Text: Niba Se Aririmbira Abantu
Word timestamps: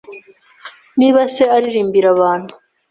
Niba 0.99 1.19
Se 1.33 1.43
Aririmbira 1.55 2.07
Abantu 2.15 2.53